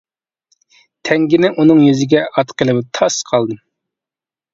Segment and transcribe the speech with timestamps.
[1.09, 3.61] تەڭگىنى ئۇنىڭ يۈزىگە ئاتقىلى تاس قالدىم.